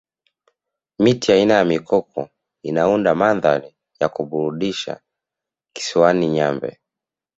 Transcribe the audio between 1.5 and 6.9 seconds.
ya mikoko inaunda mandhari ya kuburudisha kisiwani nyambe